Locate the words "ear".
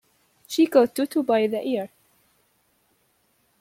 1.63-1.91